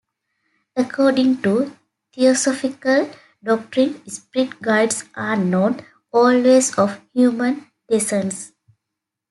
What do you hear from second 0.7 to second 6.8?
According to theosophical doctrine, spirit guides are not always